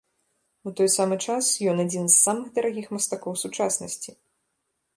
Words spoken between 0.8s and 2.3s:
самы час ён адзін з